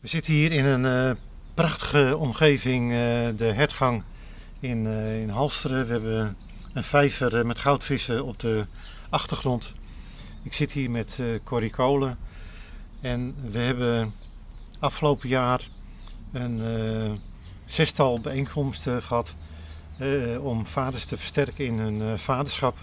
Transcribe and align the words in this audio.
We 0.00 0.08
zitten 0.08 0.32
hier 0.32 0.52
in 0.52 0.64
een 0.64 0.84
eh, 0.84 1.16
prachtige 1.54 2.16
omgeving, 2.16 2.90
eh, 2.90 2.96
de 3.36 3.52
hertgang 3.54 4.02
in, 4.60 4.86
eh, 4.86 5.20
in 5.20 5.28
Halsteren. 5.28 5.86
We 5.86 5.92
hebben 5.92 6.36
een 6.72 6.84
vijver 6.84 7.46
met 7.46 7.58
goudvissen 7.58 8.24
op 8.24 8.38
de 8.38 8.66
achtergrond. 9.10 9.74
Ik 10.42 10.52
zit 10.52 10.72
hier 10.72 10.90
met 10.90 11.22
Corrie 11.44 11.70
Kolen 11.70 12.18
en 13.00 13.34
we 13.50 13.58
hebben 13.58 14.14
afgelopen 14.78 15.28
jaar 15.28 15.68
een 16.32 17.20
zestal 17.64 18.20
bijeenkomsten 18.20 19.02
gehad 19.02 19.34
eh, 19.98 20.44
om 20.44 20.66
vaders 20.66 21.06
te 21.06 21.16
versterken 21.16 21.64
in 21.64 21.78
hun 21.78 22.18
vaderschap. 22.18 22.78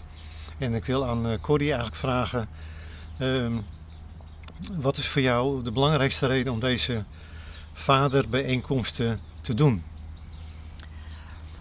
En 0.57 0.73
ik 0.73 0.85
wil 0.85 1.05
aan 1.05 1.39
Corrie 1.39 1.67
eigenlijk 1.67 1.99
vragen, 1.99 2.47
ehm, 3.17 3.57
wat 4.77 4.97
is 4.97 5.07
voor 5.07 5.21
jou 5.21 5.63
de 5.63 5.71
belangrijkste 5.71 6.25
reden 6.25 6.53
om 6.53 6.59
deze 6.59 7.03
vaderbijeenkomsten 7.73 9.19
te 9.41 9.53
doen? 9.53 9.83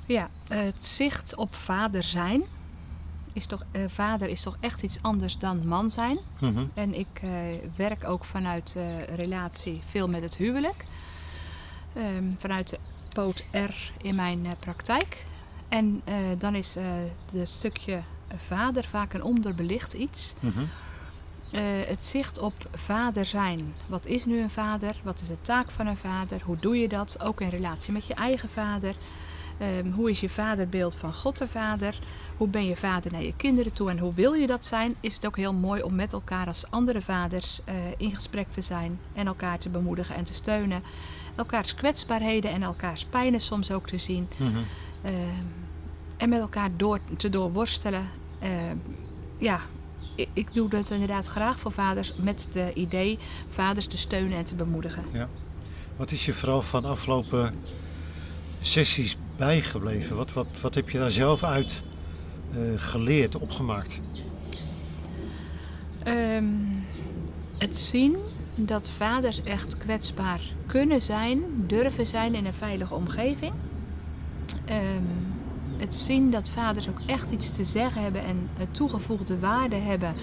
Ja, 0.06 0.28
het 0.48 0.84
zicht 0.87 1.34
op 1.34 1.54
vader 1.54 2.02
zijn 2.02 2.45
is 3.37 3.46
toch, 3.46 3.62
eh, 3.70 3.82
vader 3.88 4.28
is 4.28 4.42
toch 4.42 4.56
echt 4.60 4.82
iets 4.82 4.98
anders 5.02 5.38
dan 5.38 5.68
man 5.68 5.90
zijn. 5.90 6.18
Mhm. 6.38 6.64
En 6.74 6.95
ik 6.98 7.09
eh, 7.23 7.30
werk 7.77 8.04
ook 8.04 8.24
vanuit 8.24 8.74
eh, 8.77 9.02
relatie 9.04 9.80
veel 9.88 10.09
met 10.09 10.23
het 10.23 10.37
huwelijk. 10.37 10.84
Ehm, 11.92 12.24
vanuit 12.37 12.68
de 12.68 12.78
poot 13.15 13.45
R 13.52 13.92
in 14.02 14.15
mijn 14.15 14.46
praktijk. 14.59 15.24
En 15.68 16.02
dan 16.38 16.54
is 16.54 16.76
het 17.32 17.48
stukje 17.48 18.01
vader 18.37 18.84
vaak 18.84 19.12
een 19.12 19.23
onderbelicht 19.23 19.92
iets. 19.92 20.34
Mhm. 20.40 20.65
Eh, 21.50 21.62
het 21.86 22.02
zicht 22.02 22.38
op 22.38 22.55
vader 22.74 23.24
zijn. 23.24 23.74
Wat 23.87 24.06
is 24.06 24.24
nu 24.24 24.41
een 24.41 24.50
vader? 24.50 24.96
Wat 25.02 25.20
is 25.20 25.28
de 25.28 25.42
taak 25.42 25.70
van 25.70 25.87
een 25.87 25.96
vader? 25.96 26.41
Hoe 26.45 26.59
doe 26.60 26.78
je 26.78 26.88
dat? 26.88 27.20
Ook 27.23 27.41
in 27.41 27.48
relatie 27.48 27.92
met 27.92 28.06
je 28.06 28.14
eigen 28.14 28.48
vader. 28.48 28.96
Ehm, 29.59 29.90
hoe 29.90 30.10
is 30.10 30.20
je 30.20 30.29
vaderbeeld 30.29 30.95
van 30.95 31.12
God 31.12 31.38
de 31.38 31.48
Vader? 31.48 31.98
Hoe 32.38 32.48
ben 32.48 32.66
je 32.66 32.76
vader 32.76 33.12
naar 33.12 33.23
je 33.23 33.37
kinderen 33.37 33.73
toe 33.73 33.90
en 33.90 33.98
hoe 33.98 34.15
wil 34.15 34.32
je 34.32 34.46
dat 34.46 34.65
zijn? 34.65 34.95
Is 35.01 35.15
het 35.15 35.26
ook 35.26 35.37
heel 35.37 35.54
mooi 35.54 35.82
om 35.82 35.95
met 35.95 36.12
elkaar 36.12 36.46
als 36.46 36.70
andere 36.70 37.01
vaders 37.01 37.60
eh, 37.65 37.74
in 37.96 38.15
gesprek 38.15 38.51
te 38.51 38.60
zijn 38.60 38.98
en 39.13 39.26
elkaar 39.26 39.59
te 39.59 39.68
bemoedigen 39.68 40.15
en 40.15 40.24
te 40.24 40.35
steunen. 40.35 40.82
Elkaars 41.35 41.74
kwetsbaarheden 41.74 42.51
en 42.51 42.63
elkaars 42.63 43.04
pijnen 43.04 43.40
soms 43.40 43.70
ook 43.70 43.87
te 43.87 43.98
zien. 43.98 44.29
Mhm. 44.37 44.59
Ehm, 45.02 45.15
en 46.16 46.29
met 46.29 46.40
elkaar 46.40 46.70
door, 46.76 47.01
te 47.16 47.29
doorworstelen. 47.29 48.09
Ehm, 48.38 48.76
ja, 49.38 49.60
ik, 50.32 50.54
doe 50.54 50.68
dat 50.68 50.90
inderdaad 50.90 51.26
graag 51.26 51.59
voor 51.59 51.72
vaders 51.72 52.12
met 52.16 52.48
het 52.52 52.74
idee 52.74 53.18
vaders 53.48 53.86
te 53.86 53.98
steunen 53.98 54.38
en 54.38 54.45
te 54.45 54.54
bemoedigen. 54.54 55.04
Wat 55.96 56.10
is 56.10 56.26
je 56.26 56.32
vooral 56.32 56.62
van 56.62 56.82
de 56.82 56.88
afgelopen 56.88 57.54
sessies 58.60 59.16
bijgebleven? 59.36 60.16
Wat, 60.16 60.32
wat, 60.32 60.46
wat 60.60 60.74
heb 60.74 60.90
je 60.90 60.98
daar 60.98 61.10
zelf 61.10 61.42
uit 61.42 61.82
eh, 62.52 62.58
geleerd, 62.76 63.36
opgemaakt? 63.36 64.00
Ehm, 66.03 66.44
het 67.58 67.76
zien 67.76 68.16
dat 68.56 68.91
vaders 68.91 69.42
echt 69.42 69.76
kwetsbaar 69.76 70.41
kunnen 70.66 71.03
zijn, 71.03 71.42
durven 71.66 72.06
zijn 72.06 72.34
in 72.34 72.47
een 72.47 72.54
veilige 72.54 72.94
omgeving. 72.94 73.53
Ehm, 74.64 75.03
het 75.77 75.94
zien 75.94 76.31
dat 76.31 76.49
vaders 76.49 76.88
ook 76.88 77.00
echt 77.06 77.31
iets 77.31 77.50
te 77.50 77.65
zeggen 77.65 78.03
hebben 78.03 78.25
en 78.25 78.49
toegevoegde 78.71 79.38
waarde 79.38 79.77
hebben 79.77 80.15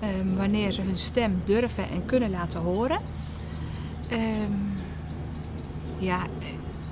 ehm, 0.00 0.34
wanneer 0.34 0.72
ze 0.72 0.82
hun 0.82 0.98
stem 0.98 1.40
durven 1.44 1.90
en 1.90 2.06
kunnen 2.06 2.30
laten 2.30 2.60
horen. 2.60 3.00
Ehm, 4.08 4.52
ja, 5.98 6.26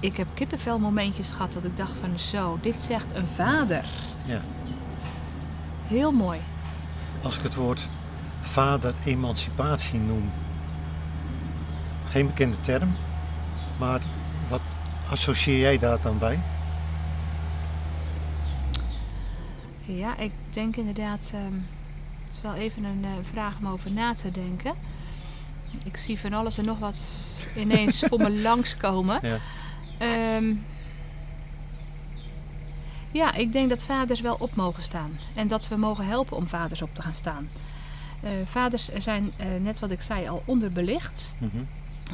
ik 0.00 0.16
heb 0.16 0.26
kippenvelmomentjes 0.34 1.30
gehad 1.30 1.52
dat 1.52 1.64
ik 1.64 1.76
dacht 1.76 1.98
van 2.00 2.18
zo, 2.18 2.58
dit 2.62 2.80
zegt 2.80 3.14
een 3.14 3.28
vader. 3.28 3.84
Ja. 4.26 4.42
Heel 5.86 6.12
mooi. 6.12 6.40
Als 7.22 7.36
ik 7.36 7.42
het 7.42 7.54
woord 7.54 7.88
vader-emancipatie 8.40 9.98
noem, 9.98 10.30
geen 12.10 12.26
bekende 12.26 12.60
term, 12.60 12.94
maar 13.78 14.00
wat 14.48 14.78
associeer 15.10 15.58
jij 15.58 15.78
daar 15.78 16.00
dan 16.00 16.18
bij? 16.18 16.40
Ja, 19.96 20.16
ik 20.16 20.32
denk 20.52 20.76
inderdaad, 20.76 21.30
ehm, 21.34 21.54
het 22.24 22.32
is 22.32 22.40
wel 22.40 22.54
even 22.54 22.84
een 22.84 23.04
eh, 23.04 23.10
vraag 23.22 23.58
om 23.58 23.66
over 23.66 23.90
na 23.92 24.14
te 24.14 24.30
denken. 24.30 24.74
Ik 25.84 25.96
zie 25.96 26.18
van 26.18 26.32
alles 26.32 26.58
en 26.58 26.64
nog 26.64 26.78
wat 26.78 27.02
ineens 27.56 28.00
voor 28.00 28.18
me 28.18 28.30
langskomen. 28.48 29.18
Ja. 29.22 29.38
Ehm, 29.98 30.54
ja, 33.10 33.34
ik 33.34 33.52
denk 33.52 33.68
dat 33.68 33.84
vaders 33.84 34.20
wel 34.20 34.36
op 34.38 34.54
mogen 34.54 34.82
staan. 34.82 35.18
En 35.34 35.48
dat 35.48 35.68
we 35.68 35.76
mogen 35.76 36.06
helpen 36.06 36.36
om 36.36 36.46
vaders 36.46 36.82
op 36.82 36.94
te 36.94 37.02
gaan 37.02 37.14
staan. 37.14 37.48
Eh, 38.20 38.30
vaders 38.44 38.88
zijn, 38.88 39.32
eh, 39.36 39.46
net 39.60 39.78
wat 39.78 39.90
ik 39.90 40.02
zei, 40.02 40.28
al 40.28 40.42
onderbelicht. 40.44 41.34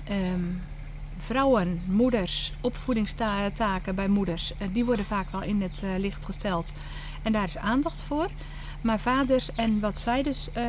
Ehm, 0.05 0.45
vrouwen, 1.19 1.83
moeders, 1.87 2.53
opvoedingstaken 2.61 3.95
bij 3.95 4.09
moeders, 4.09 4.53
die 4.73 4.85
worden 4.85 5.05
vaak 5.05 5.31
wel 5.31 5.43
in 5.43 5.63
het 5.63 5.83
eh, 5.83 5.91
licht 5.99 6.25
gesteld. 6.25 6.75
En 7.23 7.33
daar 7.33 7.45
is 7.45 7.59
aandacht 7.59 8.03
voor. 8.03 8.29
Maar 8.81 8.99
vaders 9.01 9.53
en 9.55 9.81
wat 9.81 10.01
zij 10.01 10.23
dus 10.23 10.53
eh, 10.53 10.65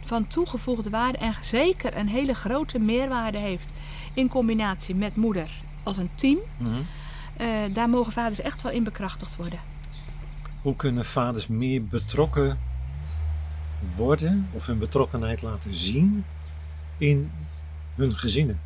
van 0.00 0.26
toegevoegde 0.26 0.90
waarde 0.90 1.18
en 1.18 1.34
zeker 1.40 1.96
een 1.96 2.08
hele 2.08 2.34
grote 2.34 2.78
meerwaarde 2.78 3.38
heeft 3.38 3.72
in 4.14 4.28
combinatie 4.28 4.94
met 4.94 5.16
moeder 5.16 5.50
als 5.82 5.96
een 5.96 6.10
team, 6.14 6.38
Mhm. 6.56 6.70
eh, 7.36 7.48
daar 7.72 7.88
mogen 7.88 8.12
vaders 8.12 8.40
echt 8.40 8.62
wel 8.62 8.72
in 8.72 8.84
bekrachtigd 8.84 9.36
worden. 9.36 9.58
Hoe 10.62 10.76
kunnen 10.76 11.04
vaders 11.04 11.46
meer 11.46 11.84
betrokken 11.84 12.58
worden 13.96 14.48
of 14.52 14.66
hun 14.66 14.78
betrokkenheid 14.78 15.42
laten 15.42 15.72
zien 15.72 16.24
in 16.98 17.30
hun 17.94 18.12
gezinnen? 18.16 18.60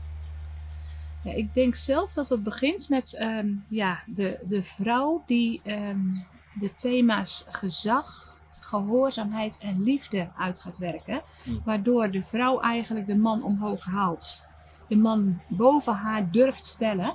Ja, 1.24 1.32
ik 1.32 1.54
denk 1.54 1.74
zelf 1.74 2.12
dat 2.12 2.28
het 2.28 2.42
begint 2.42 2.88
met 2.88 3.14
ehm, 3.16 3.48
ja, 3.68 4.02
de, 4.06 4.38
de 4.48 4.62
vrouw 4.62 5.22
die 5.26 5.60
ehm, 5.64 6.00
de 6.60 6.76
thema's 6.76 7.44
gezag, 7.48 8.38
gehoorzaamheid 8.60 9.58
en 9.58 9.82
liefde 9.82 10.28
uit 10.36 10.60
gaat 10.60 10.78
werken. 10.78 11.22
Mm. 11.44 11.60
Waardoor 11.64 12.10
de 12.10 12.22
vrouw 12.22 12.60
eigenlijk 12.60 13.06
de 13.06 13.16
man 13.16 13.42
omhoog 13.42 13.84
haalt. 13.84 14.46
De 14.88 14.96
man 14.96 15.40
boven 15.48 15.92
haar 15.92 16.30
durft 16.30 16.66
stellen. 16.66 17.14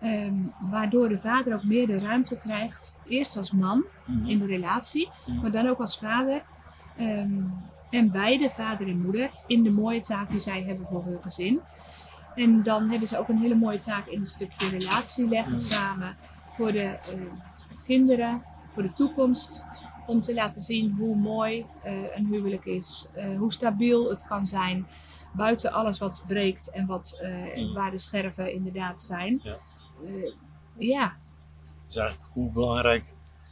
Ehm, 0.00 0.34
waardoor 0.60 1.08
de 1.08 1.18
vader 1.20 1.54
ook 1.54 1.64
meer 1.64 1.86
de 1.86 1.98
ruimte 1.98 2.38
krijgt. 2.38 2.98
Eerst 3.08 3.36
als 3.36 3.50
man 3.50 3.84
in 4.26 4.38
de 4.38 4.46
relatie, 4.46 5.10
Mm. 5.26 5.40
maar 5.40 5.50
dan 5.50 5.66
ook 5.66 5.78
als 5.78 5.98
vader. 5.98 6.42
En 7.90 8.10
beide, 8.10 8.50
vader 8.50 8.88
en 8.88 9.02
moeder, 9.02 9.30
in 9.46 9.62
de 9.62 9.70
mooie 9.70 10.00
taak 10.00 10.30
die 10.30 10.40
zij 10.40 10.62
hebben 10.62 10.86
voor 10.90 11.04
hun 11.04 11.18
gezin. 11.22 11.60
En 12.38 12.62
dan 12.62 12.88
hebben 12.90 13.08
ze 13.08 13.18
ook 13.18 13.28
een 13.28 13.38
hele 13.38 13.54
mooie 13.54 13.78
taak 13.78 14.06
in 14.06 14.20
het 14.20 14.28
stukje 14.28 14.68
relatie 14.68 15.28
leggen 15.28 15.52
Mm. 15.52 15.58
samen 15.58 16.16
voor 16.56 16.72
de 16.72 16.78
eh, 16.82 17.20
kinderen, 17.84 18.42
voor 18.68 18.82
de 18.82 18.92
toekomst. 18.92 19.64
Om 20.06 20.20
te 20.22 20.34
laten 20.34 20.62
zien 20.62 20.94
hoe 20.98 21.16
mooi 21.16 21.66
eh, 21.82 22.16
een 22.16 22.26
huwelijk 22.26 22.64
is, 22.64 23.08
eh, 23.14 23.36
hoe 23.38 23.52
stabiel 23.52 24.08
het 24.10 24.26
kan 24.26 24.46
zijn. 24.46 24.86
Buiten 25.32 25.72
alles 25.72 25.98
wat 25.98 26.24
breekt 26.26 26.70
en 26.70 26.86
wat, 26.86 27.20
Mm. 27.56 27.72
waar 27.74 27.90
de 27.90 27.98
scherven 27.98 28.52
inderdaad 28.52 29.00
zijn. 29.02 29.40
Ja. 29.42 29.56
Ja, 30.78 31.16
Dus 31.86 31.96
eigenlijk 31.96 32.30
hoe 32.32 32.52
belangrijk 32.52 33.04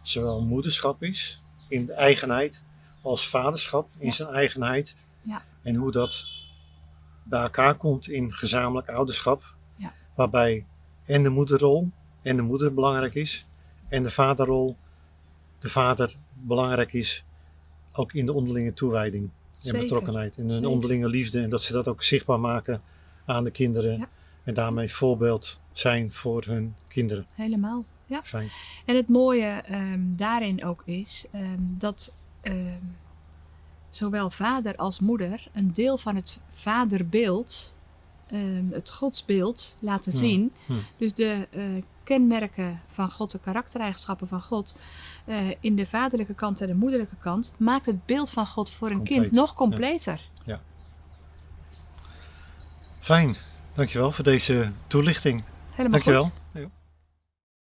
zowel 0.03 0.43
moederschap 0.43 1.03
is 1.03 1.43
in 1.69 1.87
de 1.87 1.93
eigenheid 1.93 2.65
als 3.03 3.29
vaderschap 3.29 3.89
in 3.99 4.07
Ja. 4.07 4.13
zijn 4.13 4.29
eigenheid. 4.29 4.97
Ja. 5.21 5.43
En 5.63 5.75
hoe 5.75 5.91
dat 5.93 6.27
bij 7.29 7.43
elkaar 7.43 7.75
komt 7.75 8.09
in 8.09 8.33
gezamenlijk 8.33 8.89
ouderschap. 8.89 9.55
Ja. 9.77 9.93
Waarbij 10.15 10.65
en 11.05 11.23
de 11.23 11.29
moederrol 11.29 11.91
en 12.23 12.37
de 12.37 12.43
moeder 12.43 12.75
belangrijk 12.75 13.15
is. 13.15 13.47
En 13.89 14.03
de 14.03 14.11
vaderrol, 14.11 14.77
de 15.59 15.69
vader 15.69 16.17
belangrijk 16.33 16.93
is. 16.93 17.25
Ook 17.93 18.13
in 18.13 18.27
de 18.27 18.33
onderlinge 18.33 18.73
toewijding 18.73 19.25
en 19.25 19.59
Zeker. 19.59 19.81
betrokkenheid. 19.81 20.37
En 20.37 20.51
Zeker. 20.51 20.69
onderlinge 20.69 21.09
liefde. 21.09 21.43
En 21.43 21.51
dat 21.51 21.63
ze 21.63 21.73
dat 21.73 21.89
ook 21.89 22.03
zichtbaar 22.03 22.41
maken 22.41 22.83
aan 23.25 23.45
de 23.45 23.51
kinderen. 23.51 23.99
Ja. 23.99 24.09
En 24.45 24.55
daarmee 24.55 24.93
voorbeeld 24.93 25.61
zijn 25.73 26.13
voor 26.13 26.45
hun 26.45 26.75
kinderen. 26.89 27.27
helemaal. 27.35 27.85
Ja. 28.07 28.21
Fijn. 28.25 28.49
En 28.85 28.97
het 28.97 29.09
mooie 29.09 29.47
ehm, 29.47 30.01
daarin 30.01 30.65
ook 30.65 30.83
is 30.85 31.27
ehm, 31.33 31.59
dat 31.59 32.17
ehm, 32.41 32.79
zowel 33.97 34.31
vader 34.31 34.77
als 34.77 35.01
moeder 35.01 35.47
een 35.53 35.73
deel 35.73 35.99
van 35.99 36.17
het 36.17 36.41
vaderbeeld, 36.51 37.77
ehm, 38.27 38.65
het 38.71 38.91
godsbeeld, 38.91 39.79
laten 39.81 40.13
zien. 40.13 40.53
Dus 40.99 41.15
de 41.15 41.49
eh, 41.51 41.63
kenmerken 42.05 42.81
van 42.87 43.11
God, 43.11 43.31
de 43.31 43.39
karaktereigenschappen 43.39 44.29
van 44.29 44.43
God, 44.43 44.77
eh, 45.25 45.37
in 45.61 45.77
de 45.77 45.87
vaderlijke 45.87 46.35
kant 46.35 46.61
en 46.61 46.67
de 46.67 46.75
moederlijke 46.75 47.17
kant, 47.21 47.55
maakt 47.57 47.87
het 47.87 48.07
beeld 48.07 48.31
van 48.31 48.47
God 48.47 48.71
voor 48.71 48.89
een 48.91 48.97
Compleet, 48.97 49.19
kind 49.19 49.33
nog 49.33 49.55
completer. 49.55 50.21
Fijn. 53.07 53.37
Dankjewel 53.73 54.13
voor 54.13 54.25
deze 54.25 54.73
toelichting. 54.87 55.43
Helemaal 55.71 55.91
Dankjewel. 55.91 56.23
goed. 56.23 56.69